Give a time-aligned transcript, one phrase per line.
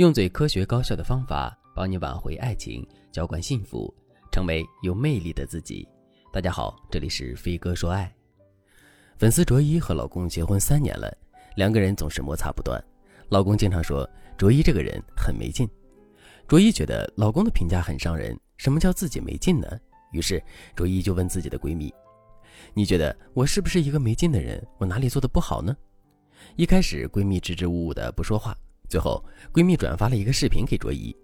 [0.00, 3.94] 用最科学高效的方法帮你挽回爱情，浇灌幸福，
[4.32, 5.86] 成为有魅力的自己。
[6.32, 8.10] 大家好，这里是飞哥说爱。
[9.18, 11.14] 粉丝卓一和老公结婚三年了，
[11.54, 12.82] 两个人总是摩擦不断。
[13.28, 14.08] 老公经常说
[14.38, 15.68] 卓一这个人很没劲。
[16.48, 18.34] 卓一觉得老公的评价很伤人。
[18.56, 19.68] 什么叫自己没劲呢？
[20.12, 20.42] 于是
[20.74, 21.92] 卓一就问自己的闺蜜
[22.72, 24.66] ：“你觉得我是不是一个没劲的人？
[24.78, 25.76] 我哪里做的不好呢？”
[26.56, 28.56] 一开始闺蜜支支吾吾的不说话。
[28.90, 31.14] 最后，闺蜜转发了一个视频给卓一，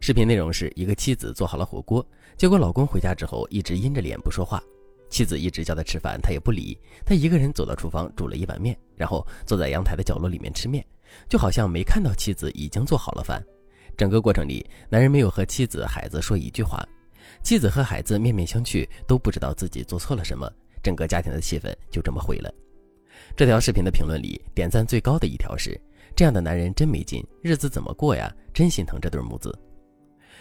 [0.00, 2.04] 视频内容是一个妻子做好了火锅，
[2.36, 4.60] 结果老公回家之后一直阴着脸不说话，
[5.08, 6.76] 妻子一直叫他吃饭，他也不理，
[7.06, 10.84] 他一个人走到厨房煮了一碗面，然后坐在阳台的角落里面吃面，
[11.28, 13.40] 就好像没看到妻子已经做好了饭。
[13.96, 16.84] 整个过程里，男人没有和妻子、孩子说一句话，
[17.44, 22.52] 妻子和孩子面面相觑，都不知道自己做错了什么，整个家庭的气氛就这么毁了。
[23.36, 25.80] 这条视频的评论里，点赞最高的一条是。
[26.14, 28.32] 这样的男人真没劲，日子怎么过呀？
[28.52, 29.56] 真心疼这对母子。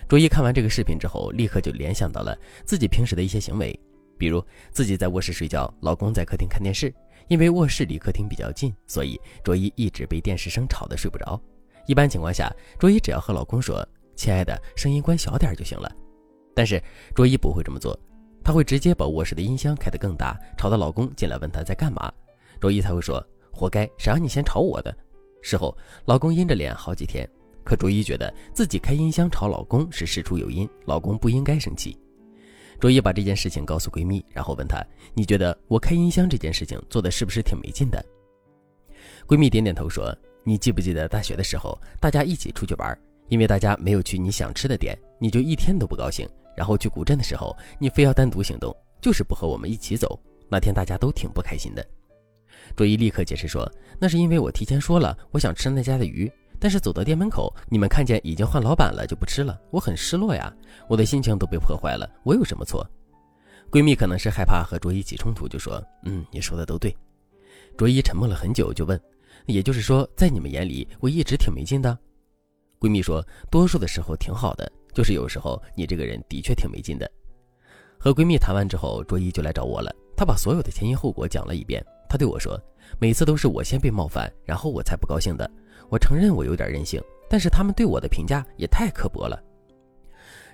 [0.07, 3.77] 卓一看完这个视频之后，立刻就联想到了自己平时的一些行为，
[4.17, 6.93] 比如自己在卧室睡觉，老公在客厅看电视。
[7.27, 11.41] 因为卧室离客厅比较近，所以卓一一直被电视声吵得睡不着。
[11.87, 15.89] 一般情况下，卓一只要和老公说：“亲爱的，声音关小点就行了。”
[16.53, 16.81] 但是
[17.15, 17.97] 卓一不会这么做，
[18.43, 22.11] 他会直接把卧室的音箱开得更大，吵到老公进来问他在干嘛，
[22.59, 24.93] 卓一才会说：“活该，谁让你先吵我的。”
[25.41, 25.75] 事后，
[26.05, 27.27] 老公阴着脸好几天，
[27.63, 31.97] 可卓一觉得自己开音箱吵老公是事出有因，老公不应该生气。
[32.79, 38.03] 卓一把这件事情告诉闺蜜，然后问她：“你觉得我开音箱这件事情做的是不是挺没劲的？”
[39.27, 42.97] 闺蜜点点头说：“你记不记得大学的时候，大家一起出去玩，
[43.29, 46.27] 因为大家没有去你想吃的店，你就一天都不高兴。
[46.57, 50.19] 然后去古镇的时候，你非要单独行动，就是不和我们一起走。
[50.49, 51.85] 那天大家都挺不开心的。”
[52.75, 59.59] 卓一立刻解释说：“那是因为我提前说了，我想吃那家的鱼，但是走到店门口，你们看见已经换老板了，就不吃了。
[59.71, 60.53] 我很失落呀，
[60.87, 62.09] 我的心情都被破坏了。
[62.23, 62.85] 我有什么错？”
[63.71, 66.95] 闺蜜可能是害怕和卓一起冲突，就说：“嗯，你说的都对。”
[67.77, 68.99] 卓一沉默了很久，就问
[69.47, 71.97] ：“也就是说，在你们眼里，我一直挺没劲的？”
[72.79, 77.09] 闺蜜说：“多数的时候挺好的，就是有时候你这个人的确挺没劲的。”
[77.97, 81.81] 和闺蜜谈完之后，卓一就来找我了，她把所有的前因后果讲了一遍。
[82.11, 82.61] 他对我说
[82.99, 85.49] ：“每次都是我先被冒犯，然后我才不高兴的。
[85.87, 89.41] 我承认我有点任性，但是他们对我的评价也太刻薄了。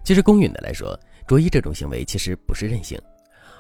[0.04, 0.96] 其实公允的来说，
[1.28, 2.96] 卓一这种行为其实不是任性，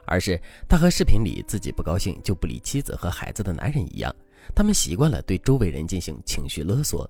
[0.05, 4.15] 而是他和视频里自己不高兴就不理妻子和孩子的男人一样，
[4.53, 7.09] 他们习惯了对周围人进行情绪勒索。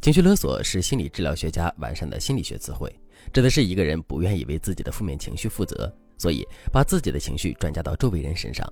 [0.00, 2.88] 情绪勒索是心理治疗学家完善的心理学词汇，
[3.32, 8.64] 指的是一个人不愿意为自己的负面情绪负责，所以把自己的情绪转嫁到周围人身上。”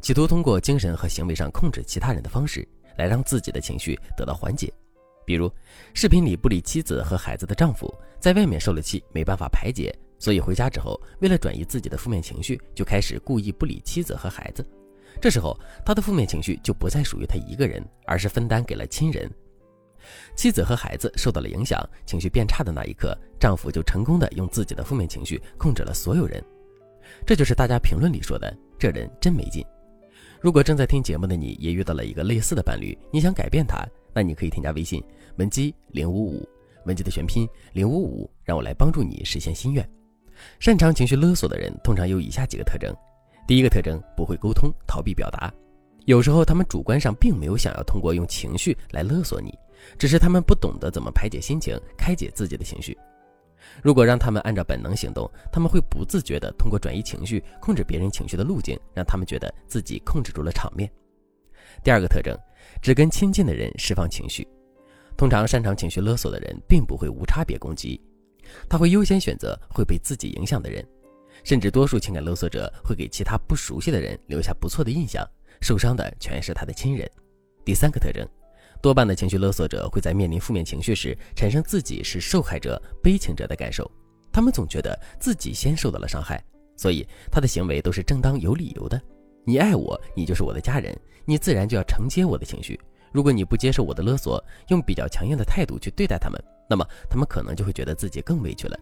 [0.00, 4.72] 企图通过精神和行为上控制其他人的方式，来让自己的情绪得到缓解。
[5.26, 5.50] 比如，
[5.94, 14.66] 视频里不理妻子和孩子的丈夫，在外面受了气，没办法排解，所以回家之后，为了转移自己的负面情绪，就开始故意不理妻子和孩子。
[15.20, 19.30] 这时候，他的负面情绪就不再属于他一个人，而是分担给了亲人。
[20.36, 26.44] 妻子和孩子受到了影响，情绪变差的那一刻，丈夫就成功的用自己的负面情绪控制了所有人。
[27.26, 29.64] 这就是大家评论里说的“这人真没劲”。
[30.40, 35.02] 如果正在听节目的你也遇到了一个类似的伴侣，你想改变他，那你可以添加微信
[35.36, 36.48] 文姬零五五，
[36.84, 39.88] 文姬的全拼零五五，让我来帮助你实现心愿。
[40.58, 42.94] 擅长情绪勒索的人通常有以下几个特征：
[43.46, 45.52] 第一个特征，不会沟通，逃避表达。
[46.04, 49.56] 有时候他们主观上并没有想要通过用情绪来勒索你，
[49.98, 52.94] 只是他们不懂得怎么排解心情，开解自己的情绪。
[53.82, 60.90] 如果让他们按照本能行动，他们会不自觉地通过转移情绪、控制别人情绪的路径，让他们觉得自己控制住了场面。
[61.82, 62.38] 第二个特征，
[62.80, 64.46] 只跟亲近的人释放情绪。
[65.16, 68.00] 通常擅长情绪勒索的人，并不会无差别攻击，
[68.68, 70.86] 他会优先选择会被自己影响的人，
[71.44, 75.24] 甚至多数情感勒索者会给其他不熟悉的人留下不错的印象，
[75.60, 77.08] 受伤的全是他的亲人。
[77.64, 78.26] 第三个特征。
[78.84, 83.90] 多半的情绪勒索者会在面临负面情绪时，产生自己是受害者、悲情者的感受。
[84.30, 86.38] 他们总觉得自己先受到了伤害，
[86.76, 89.00] 所以他的行为都是正当有理由的。
[89.42, 90.94] 你爱我，你就是我的家人，
[91.24, 92.78] 你自然就要承接我的情绪。
[93.10, 94.38] 如果你不接受我的勒索，
[94.68, 96.38] 用比较强硬的态度去对待他们，
[96.68, 98.78] 那么他们可能就会觉得自己更委屈了。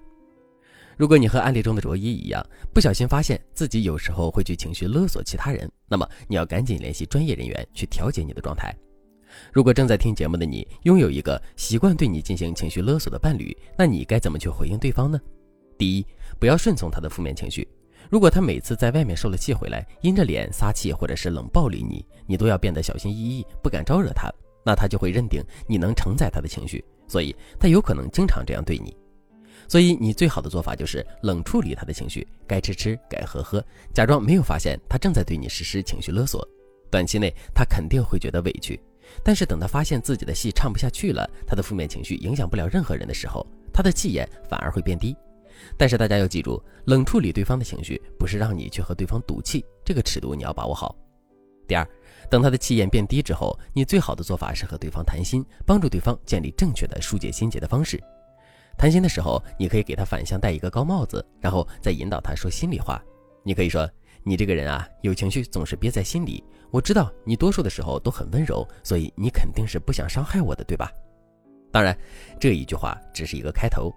[0.97, 2.45] 如果你和案例中的卓一一样，
[2.75, 8.75] 不小心发现自己有时候会去情绪勒索其他人，那么你要赶紧联系专业人员去调节你的状态。
[9.53, 15.21] 如果正在听节目的你拥有一个习惯对你进行情绪勒索的伴侣，那你该怎么去回应对方呢？
[15.79, 16.07] 第一，
[16.39, 17.67] 不要顺从他的负面情绪。
[18.11, 24.31] 如果他每次在外面受了气回来，阴着脸撒气或者是冷暴力你，你都要变得小心翼翼，不敢招惹他。
[24.65, 28.97] 那他就会认定你能承载他的情绪，所以他有可能经常这样对你。
[29.67, 33.65] 所以你最好的做法就是冷处理他的情绪，该吃吃，该喝喝，
[33.95, 36.47] 假装没有发现他正在对你实施情绪勒索。
[36.91, 38.79] 短期内他肯定会觉得委屈，
[39.23, 45.17] 但是等他发现自己的戏唱不下去了，他的负面情绪影响不了任何人的时候，他的气焰反而会变低。
[45.77, 50.97] 但是大家要记住，冷处理对方的情绪不是让你去和对方赌气，这个尺度你要把握好。
[51.69, 51.89] 第二，
[52.29, 58.03] 等他的气焰变低之后，你最好的做法是和对方谈心，帮助对方建立正确的疏解心结的方式。
[58.77, 63.01] 谈心的时候，你可以给他反向戴一个高帽子，然后再引导他说心里话。
[63.45, 63.89] 你可以说
[64.25, 66.43] ：“你这个人啊，有情绪总是憋在心里。
[66.71, 70.91] 我知道你多数的时候都很温柔，所以你肯定是不想伤害我的，对吧？”
[71.73, 71.97] 当然，
[72.39, 73.93] 这一句话只是一个开头。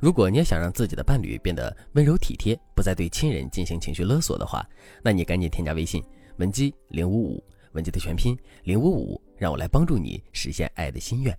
[0.00, 4.66] 如果你也想让自己的伴侣变得温柔体贴，不再对亲人进行情绪勒索的话，
[5.02, 6.02] 那你赶紧添加微信
[6.38, 11.38] 文姬零五五，文姬的全拼零五五，让我来帮助你实现爱的心愿。